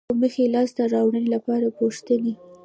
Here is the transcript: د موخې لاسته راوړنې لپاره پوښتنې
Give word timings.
د 0.09 0.11
موخې 0.19 0.45
لاسته 0.55 0.81
راوړنې 0.93 1.27
لپاره 1.35 1.75
پوښتنې 1.79 2.33